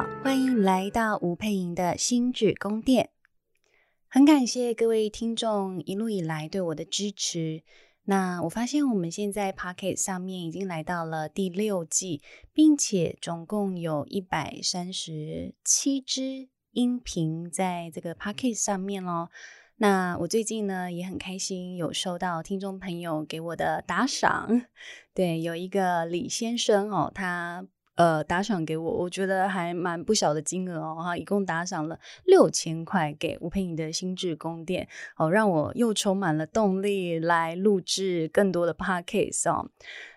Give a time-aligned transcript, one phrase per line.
[0.00, 3.10] 好，欢迎来到吴佩莹的心智宫殿。
[4.08, 7.62] 很感谢各位听众一路以来对我的支持。
[8.04, 12.22] 那我发现我们现在 Pocket 上面已经来到了第六季，
[12.54, 19.28] 并且总共有一百三十七支音频在这个 Pocket 上面喽。
[19.76, 24.62] 那我最近呢也很开心，有收到听众朋友给我的打赏。
[25.12, 27.66] 对，有一个李先生哦，他。
[28.00, 39.68] 呃，打赏给我，我觉得还蛮不小的金额哦，哈，一共打赏了六千块给吴佩仪的心智宫殿，哦，让我又充满了动力来录制更多的 podcast 哦。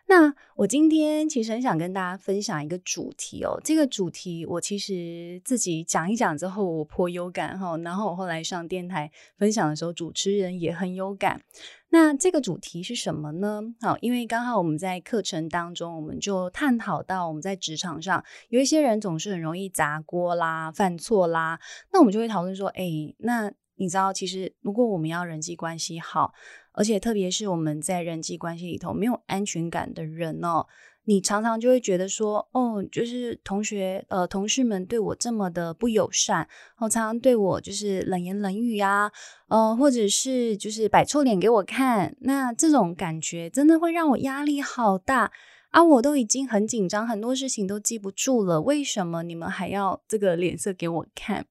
[0.05, 11.41] 那我今天其实很想跟大家分享一个主题哦，这个主题我其实自己讲一讲之后，我颇有感哈，然后我后来上电台分享的时候，主持人也很有感。
[11.89, 13.61] 那这个主题是什么呢？
[13.81, 21.59] 好，因为刚好我们在课程当中，我们就探讨到我们在职场上有一些人总是很容易砸锅啦、犯错啦，
[21.91, 22.83] 那我们就会讨论说，哎，
[23.19, 23.51] 那
[23.83, 26.33] 你知道，其实如果我们要人际关系好，
[26.71, 30.65] 而且特别是我们在人际关系里头没有安全感的人哦。
[31.05, 39.11] 你常常就会觉得说，哦，就是同学、呃，同事们对我这么的不友善，哦，常常对我就是冷言冷语呀，
[39.49, 45.29] 呃，或者是就是摆臭脸给我看，那这种感觉真的会让我压力好大
[45.71, 45.83] 啊！
[45.83, 51.47] 我都已经很紧张，很多事情都记不住了，为什么你们还要这个脸色给我看？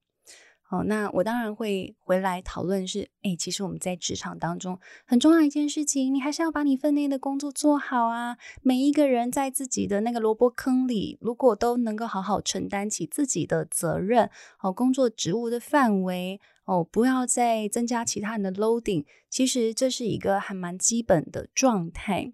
[0.73, 8.39] 哦，那我当然会回来讨论是，诶，其实我们在职场当中很重要一件事情，你还是要把你分内的工作做好啊。
[8.62, 14.31] 每一个人在自己的那个萝卜坑里，如果都能够好好承担起自己的责任，
[14.62, 22.33] 哦，工作职务的范围，哦，不要再增加其他人的 loading，其实这是一个还蛮基本的状态。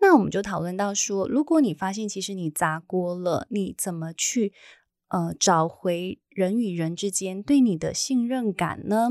[0.00, 4.52] 那我们就讨论到说，如果你发现其实你砸锅了，你怎么去？
[5.12, 9.10] 呃，找回人与人之间对你的信任感呢？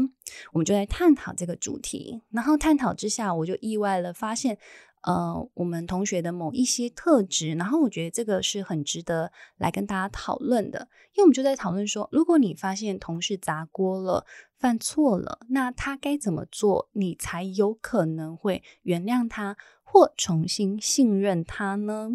[0.51, 2.23] 我们就来探讨这个主题。
[2.31, 4.57] 然后探讨之下，我就意外了发现，
[5.03, 7.53] 呃，我们同学的某一些特质。
[7.53, 14.25] 然后我觉得这个是很值得来跟大家讨论的，因为我们就在讨论说，如果你发现同事砸锅了、
[14.57, 22.09] 犯错了，那他该怎么做，你才有可能会原谅他或重新信任他呢？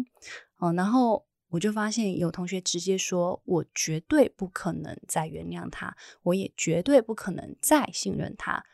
[0.57, 1.23] 哦、呃，然后。
[1.49, 8.65] 我就发现有同学直接说：“我绝对不可能再原谅他，我也绝对不可能再信任他。”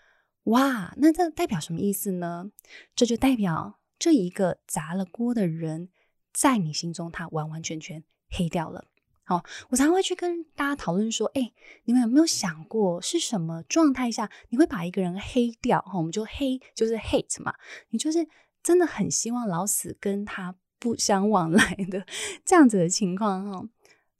[0.46, 2.52] 哇，那这代表什么意思呢？
[2.96, 5.90] 这就代表这一个砸了锅的人，
[6.34, 8.88] 在你心中他完完全全黑掉了。
[9.24, 11.54] 好，我常常会去跟大家讨论说：“哎，
[11.86, 15.80] 你们有没有想过，是什么状态下你会把一个人黑掉？
[15.84, 17.54] 哈，我们就黑就是 hate 嘛，
[17.92, 18.28] 你就是
[18.62, 22.06] 真的很希望老死跟他。”不相往来的
[22.44, 23.70] 这样子的情况哈，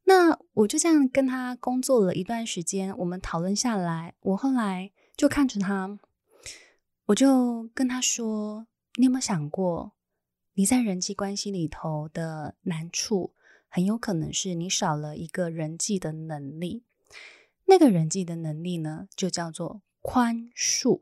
[0.06, 6.00] 那我就这样跟他工作了一段时间，我们讨论下来，我后来就看着他，
[7.08, 8.66] 我就跟他说
[8.96, 9.92] ：“你有没有想过，
[10.54, 13.34] 你在人际关系里头的难处，
[13.68, 16.86] 很有可能是你少了一个人际的能力。
[17.66, 21.02] 那个人际的能力呢，就叫做宽恕。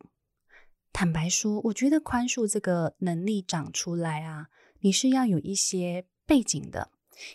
[0.91, 4.47] 坦白说，我觉得宽恕这个能力长出来啊。”
[4.81, 6.91] 你是要有一些背景的，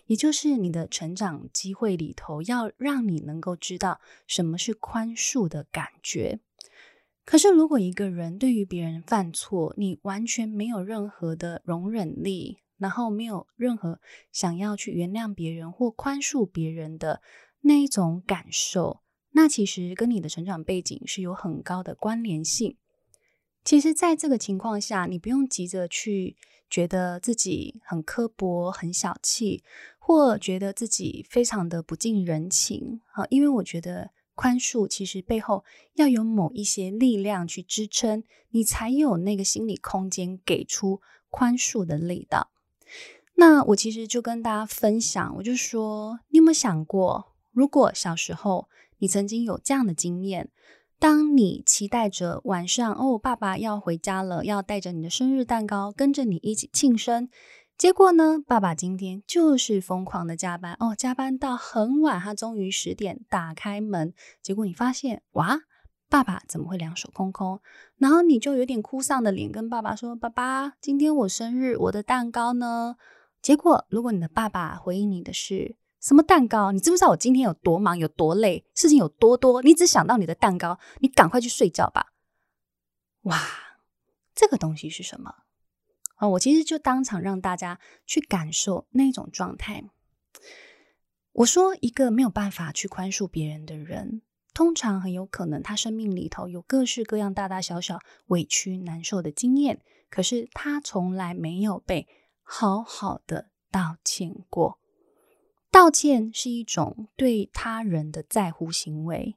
[0.06, 6.40] 也就是你的成长机会里头，要让你能够知道什么是宽恕的感觉。
[7.24, 17.20] 可是，如果一个人对于别人犯错，你完全没有任何的容忍力，然后没有任何想要去原谅别人或宽恕别人的
[17.62, 19.02] 那一种感受，
[19.32, 22.76] 那其实跟你的成长背景是有很高的关联性。
[23.64, 26.36] 其实，在这个情况下，你不用急着去。
[26.69, 29.62] 觉得自己很刻薄、很小气，
[29.99, 42.51] 或觉得自己非常的不近人情啊，因为我觉得宽恕其实背后要有某一些力量去支撑，你才有那个心理空间给出宽恕的力道。
[43.36, 50.51] 那我其实就跟大家分享，我就说，你有没有想过，如果小时候你曾经有这样的经验？
[50.98, 57.28] 当你期待着晚上哦，爸爸要回家了，要带着你的生日蛋糕，跟着你一起庆生。
[57.77, 65.60] 结果呢，爸爸今天就是疯狂的加班哦，加班到很晚，他终于十点打开门，结果你发现哇，
[66.09, 67.60] 爸爸怎么会两手空空？
[67.98, 72.97] 然后你就有点哭丧的脸跟爸爸说：“爸爸，今天我生日，我的蛋糕呢？”
[73.43, 76.70] 结果如果你的爸爸回应你的是，什么蛋糕？
[76.70, 79.60] 你知不知道我今天有多忙，有多累，事情有多多？
[79.62, 82.12] 你只想到你的蛋糕，你赶快去睡觉吧！
[83.22, 83.36] 哇，
[84.32, 85.34] 这个东西是什么？
[86.14, 89.82] 啊，我其实就当场让大家去感受那种状态。
[91.32, 94.22] 我说，一个没有办法去宽恕别人的人，
[94.54, 102.06] 通常很有可能他生命里头有各式各样大大小小委屈难受的经验，可是他从来没有被
[102.44, 104.78] 好好的道歉过。
[105.76, 109.36] 道歉是一种对他人的在乎行为，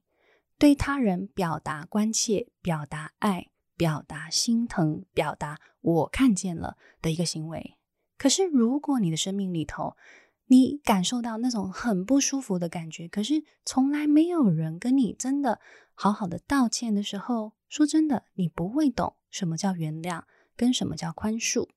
[0.57, 7.75] 对他人表达关切、表达爱、表达心疼、表达我看见了的一个行为。
[8.17, 9.97] 可是，如果你的生命里头，
[10.45, 15.59] 你感受到那种很不舒服的感觉，可是从来没有人跟你真的
[15.93, 20.23] 好好的道歉的时候，说真的，你不会懂什么叫原谅，
[20.55, 21.67] 跟什么叫宽恕。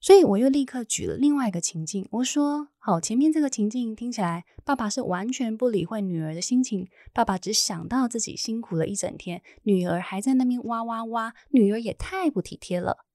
[0.00, 13.06] 所以我又立刻举了另外一个情境，我说：“好，前面这个情境听起来，爸爸是完全不理会女儿的心情，爸爸只想到自己辛苦了一整天，女儿还在那边哇哇哇，女儿也太不体贴了。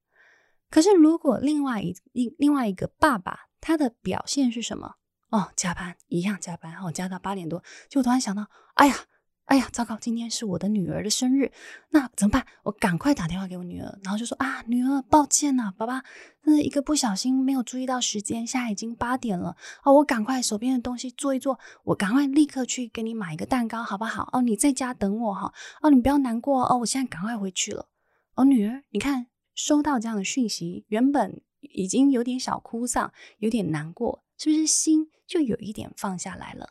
[0.69, 4.95] 可是如果另外一另另外一个爸爸，他的表现是什么？
[5.29, 8.95] 哦，加班一样加班，哦，加到八点多，就突然想到，哎呀。”
[9.45, 9.97] 哎呀，糟糕！
[9.99, 11.51] 今天是我的女儿的生日，
[11.89, 12.47] 那怎么办？
[12.63, 16.01] 我赶快打电话给我女儿，然后就说啊，女儿，抱歉呐，爸爸，
[16.43, 19.57] 那一个不小心没有注意到时间，现在已经八点了。
[19.83, 24.29] 哦，我赶快手边的东西做一做，我赶快立刻去给你买一个蛋糕，好不好？
[24.31, 25.53] 哦，你在家等我哈。
[25.81, 27.89] 哦，你不要难过哦，我现在赶快回去了。
[28.35, 36.69] 哦，女儿，你看，收到这样的讯息，原本已经有点小哭丧，有点难过，是不是心就有一点放下来了？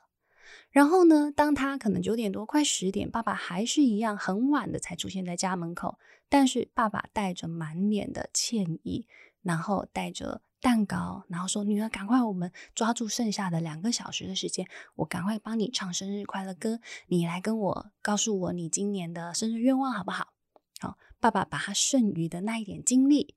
[0.73, 5.99] 然后呢，当他可能九点多快十点，爸爸还是一样很晚的才出现在家门口。
[6.29, 9.07] 但是爸爸带着满脸的歉意，
[9.43, 16.81] 然后带着蛋糕，然后说：“女儿，赶快，我们抓住剩下的两个小时的时间，我赶快帮你唱生日快乐歌。
[17.09, 20.33] 你来跟我告诉我你今年的生日愿望好不好？”
[20.81, 23.35] 好，爸爸把他剩余的那一点精力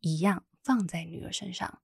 [0.00, 1.82] 一样放在女儿身上。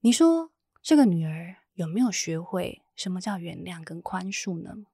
[0.00, 0.52] 你说
[0.82, 2.82] 这个女儿有没有学会？
[2.96, 4.86] 什么叫原谅跟宽恕呢？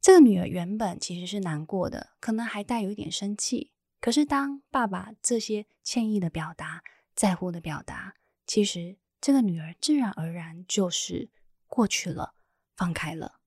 [0.00, 3.70] 这个女儿原本其实是难过的，可能还带有一点生气。
[4.00, 6.82] 可是当爸爸这些歉意的表达、
[7.14, 8.14] 在乎的表达，
[8.46, 11.28] 其实这个女儿自然而然就是
[11.66, 12.34] 过去了，
[12.74, 13.40] 放开了。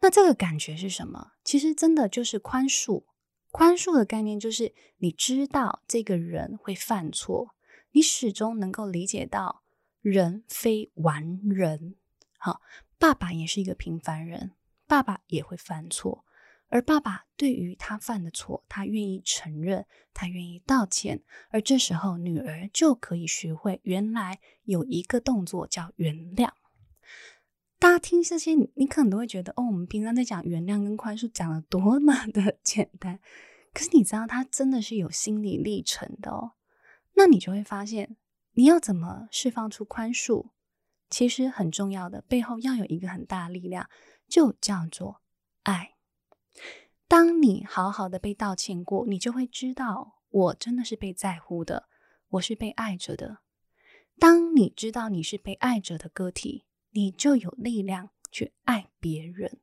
[0.00, 1.32] 那这个感觉是什么？
[1.42, 3.04] 其实真的就是宽恕。
[3.50, 7.54] 宽恕的概念就是你知道这个人会犯错，
[7.92, 9.61] 你始终能够理解到
[10.02, 11.94] 人非完人。
[12.36, 12.60] 好，
[12.98, 14.50] 爸爸也是一个平凡人，
[14.86, 16.24] 爸爸也会犯错，
[16.68, 26.50] 而爸爸对于他犯的错，他愿意承认，他愿意道歉，而这时候女儿就可以学会，原来有一个动作叫原谅。
[27.78, 33.18] 大家听这些，你可能都会觉得，哦，我们平常在讲原谅跟宽恕，讲的多么的 简单，
[33.72, 36.52] 可是你知道，它真的是有心理历程的哦。
[37.14, 38.16] 那你就会发现，
[38.54, 40.50] 你要怎么释放出宽恕？
[41.08, 43.88] 其实很重要的，背后要有一个很大力量，
[44.28, 45.22] 就叫做
[45.62, 45.94] 爱。
[47.08, 51.88] 当你好好的被道歉过，你就会知道，我真的是被在乎的，
[52.28, 53.38] 我是被爱着的。
[54.18, 59.60] 当你知道你是被爱着的个体，你就有力量去爱别人，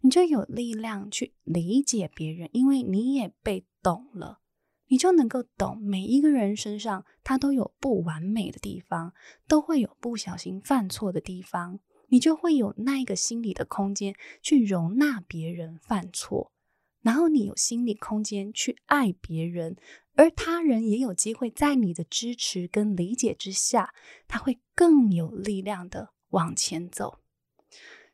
[0.00, 4.40] 你就有力量去理解别人，因为你也被懂了。
[4.88, 9.14] 你就能够懂，每一个人身上他都有不完美的地方，
[9.48, 16.52] 都会有不小心犯错的地方，你就会有那一个心理的空间去容纳别人犯错，
[17.00, 19.76] 然后你有心理空间去爱别人，
[20.14, 23.94] 而他人也有机会在你的支持跟理解之下，
[24.28, 27.20] 他会更有力量的往前走。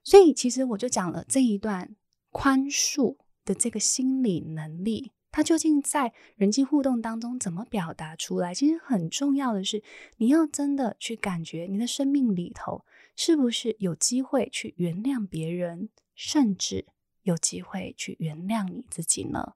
[0.03, 1.95] 所以，其实我就讲了这一段
[2.31, 5.13] 宽恕的这个心理能力。
[5.33, 8.53] 他究竟在人际互动当中怎么表达出来？
[8.53, 9.83] 其实很重要的是，
[10.17, 12.85] 你要真的去感觉你的生命里头
[13.15, 16.87] 是不是有机会去原谅别人，甚至
[17.23, 19.55] 有机会去原谅你自己呢？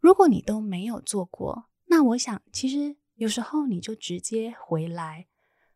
[0.00, 5.26] 如果你都没有做过，那我想，其实有时候你就直接回来。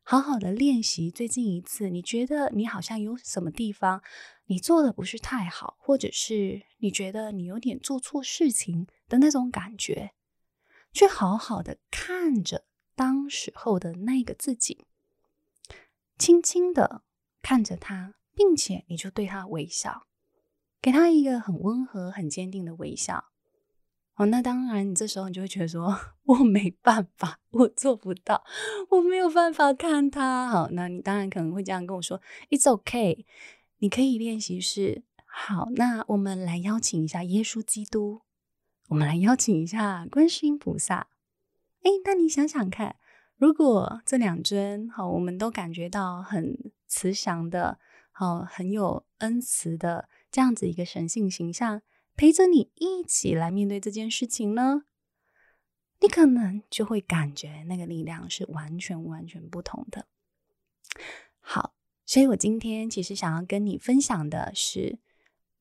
[0.05, 1.13] 好好的练习。
[1.13, 4.03] 最近一次，你觉得你好像有什么地方
[4.47, 10.15] 你做的不是太好，或者是你觉得你有点做错事情的那种感觉，
[10.91, 12.65] 去好好的看着
[12.95, 14.87] 当时候的那个自己，
[16.17, 17.03] 轻轻的
[17.43, 20.07] 看着他，并且你就对他微笑，
[20.81, 23.27] 给他一个很温和、很坚定的微笑。
[24.15, 28.43] 哦，那当然，你这时候你就会觉得说， 我没办法，我做不到，
[28.89, 30.49] 我没有办法看他。
[30.49, 33.27] 好，那你当然可能会这样跟我说，It's OK，
[33.79, 35.69] 你可以练习是好。
[35.77, 38.23] 那我们来邀请一下耶稣基督，
[38.93, 41.09] 我们来邀请一下观世音菩萨。
[41.81, 42.97] 哎，那你想想看，
[43.37, 47.79] 如果这两尊好，我们都感觉到很慈祥的，
[48.11, 51.81] 好，很有恩慈的这样子一个神性形象，
[52.17, 54.83] 陪着你一起来面对这件事情呢？
[56.01, 60.07] 你可能就会感觉那个力量是完全完全不同的。
[61.41, 64.99] 好，所以我今天其实想要跟你分享的是。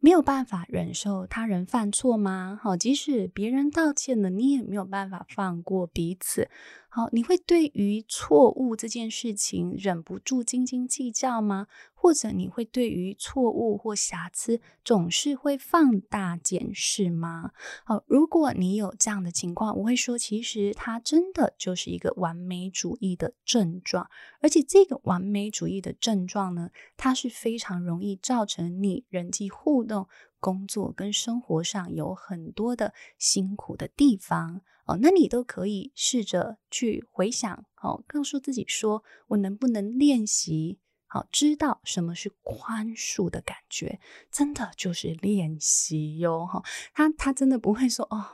[0.03, 2.60] 没有办法忍受他人犯错吗？
[2.62, 6.50] 好，即使别人道歉了，你也没有办法放过彼此。
[6.93, 11.67] 好，你会对于错误这件事情忍不住斤斤计较吗？
[11.93, 17.51] 或者你会对于错误或瑕疵总是会放大检视吗？
[17.86, 24.10] 好，如果你有这样的情况，我会说，其实它真的就是一个完美主义的症状，
[24.41, 30.10] 而且这个完美主义的症状呢，它是非常容易造成你人际互动、
[30.41, 34.60] 工作跟生活上有很多的辛苦的地方
[34.91, 35.00] 哦。
[35.01, 40.79] 那你都可以试着去回想，哦，告诉自己说，我能不能练习？
[41.07, 44.00] 好，知道什么是宽恕的感觉，
[44.31, 46.45] 真的就是练习哟。
[46.45, 48.25] 哈，他他真的不会说哦，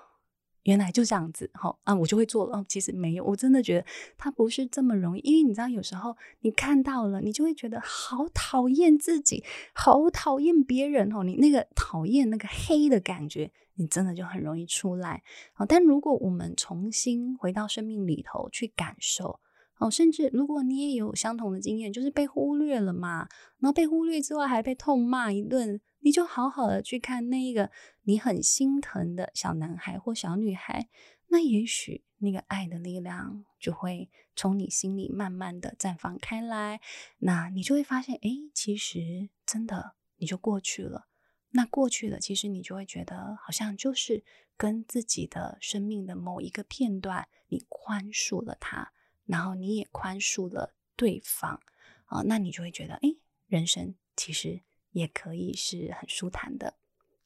[0.67, 2.57] 原来就这样子，好啊，我就会做了。
[2.57, 3.85] 哦，其实没有，我真的觉得
[4.17, 11.23] 他不是这么容易，因为你知道，有时候你看到了，你就会觉得好讨厌自己，好讨厌别人哦。
[11.23, 15.23] 你那个讨厌那个黑的感觉，你真的就很容易出来。
[15.53, 19.39] 好，但如果我们重新回到生命里头去感受。
[19.79, 23.27] 哦，甚至如果你也有相同的经验，就是被忽略了嘛，
[23.59, 27.71] 然后被忽略之外还被痛骂一顿，你就好好的去看那一个
[28.03, 30.89] 你很心疼的小男孩或小女孩，
[31.27, 36.79] 那也许那个爱的力量就会从你心里慢慢的绽放开来，
[37.19, 41.07] 那你就会发现，哎，其实真的你就过去了，
[41.49, 44.23] 那过去了，其实你就会觉得好像就是
[44.55, 48.93] 跟自己的生命的某一个片段，你宽恕了他。
[49.25, 51.59] 然后你也宽恕了对方，
[52.05, 53.09] 啊，那你就会觉得，哎，
[53.47, 54.61] 人生其实
[54.97, 56.73] 也可以是很舒坦的。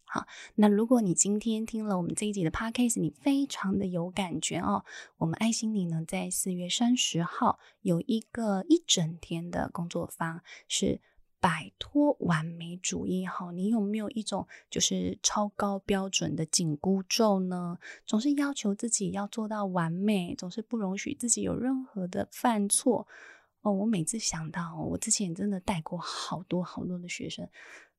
[0.04, 4.84] 好，那如果你今天听了我们这一集的 podcast，你非常的有感觉哦，
[5.18, 11.01] 我们爱心理呢，在四月三十号有一个一整天的工作坊是。
[11.44, 17.80] 摆脱完美主义，好，你有没有一种就是超高标准的紧箍咒呢？
[18.06, 23.08] 总是要求自己要做到完美，总是不容许自己有任何的犯错。
[23.62, 27.48] 哦，我每次想到我之前真的带过好多好多的学生，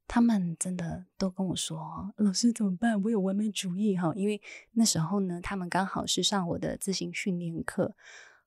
[0.08, 3.00] 他们真的都跟我说：“老师怎么办？
[3.02, 4.42] 我有完美主义。”哈，因为
[4.72, 7.94] 那时候呢，他们刚好是上我的自行训练课。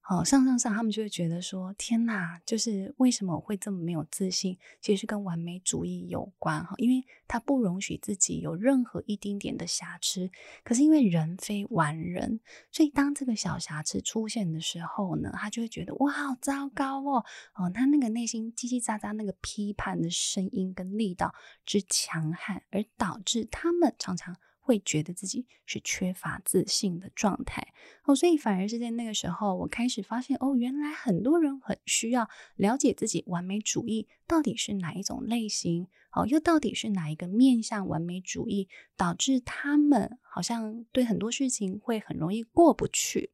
[0.07, 4.55] 好，上上上，他们就会觉得说：“天哪，就是为什么我会这么没有自信？
[4.79, 10.29] 其实是跟完美主义有关哈，因为他不容许自己有任何一丁点的瑕疵。
[10.63, 12.39] 可是因为人非完人，
[12.71, 17.25] 所以当这个小瑕疵出现的时候呢，他就会觉得哇，好糟糕哦！
[17.55, 21.33] 哦，他那个内心叽叽喳喳那个批判的声音跟力道
[21.65, 27.71] 之强悍，而导致他们常常。”会觉得自己是缺乏自信的状态
[28.05, 38.67] 哦，所以反而是在那个时候，我开始发现哦，原来很多人很需要了解自己完美主义到底是哪一种类型哦，又到底是哪一个面向完美主义，
[38.97, 43.29] 导致他们好像对很多事情会很容易过不去。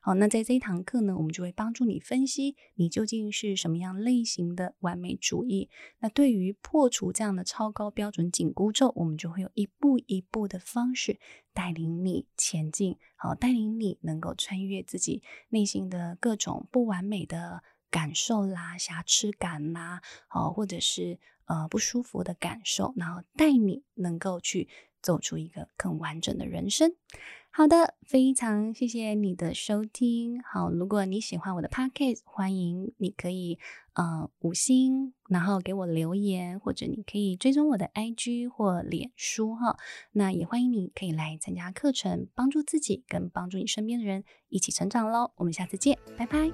[0.00, 5.68] 好，那在这一堂课呢，我们就会帮助你分析你究竟是什么样类型的完美主义。
[5.98, 11.18] 那对于破除这样的超高标准紧箍咒，我们就会有一步一步的方式
[11.52, 24.68] 带领你前进，好，带领你能够穿越自己内心的各种不完美的感受啦、瑕疵感啦，好，或者是呃不舒服的感受，然后带你能够去
[25.00, 26.94] 走出一个更完整的人生。
[27.56, 30.42] 好的，非常谢谢你的收听。
[30.42, 33.60] 好，如果你喜欢我的 podcast，欢迎你可以
[33.92, 39.76] 呃五星，然后给我留言，或者你可以追踪我的 IG 或脸书哈。
[40.10, 45.30] 那也欢迎你可以来参加课程，帮助自己跟帮助你身边的人一起成长喽。
[45.36, 46.50] 我们下次见，拜拜。